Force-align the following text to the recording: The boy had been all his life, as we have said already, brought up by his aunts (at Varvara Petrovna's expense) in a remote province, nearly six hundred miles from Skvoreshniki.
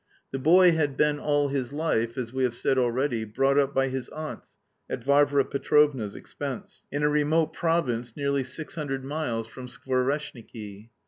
The 0.31 0.39
boy 0.39 0.71
had 0.71 0.97
been 0.97 1.19
all 1.19 1.49
his 1.49 1.71
life, 1.71 2.17
as 2.17 2.33
we 2.33 2.43
have 2.43 2.55
said 2.55 2.79
already, 2.79 3.23
brought 3.23 3.59
up 3.59 3.75
by 3.75 3.89
his 3.89 4.09
aunts 4.09 4.55
(at 4.89 5.03
Varvara 5.03 5.45
Petrovna's 5.45 6.15
expense) 6.15 6.87
in 6.91 7.03
a 7.03 7.07
remote 7.09 7.53
province, 7.53 8.17
nearly 8.17 8.43
six 8.43 8.73
hundred 8.73 9.05
miles 9.05 9.45
from 9.45 9.67
Skvoreshniki. 9.67 10.89